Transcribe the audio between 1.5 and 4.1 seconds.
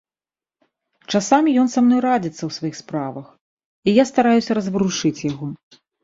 ён са мной радзіцца ў сваіх справах, і я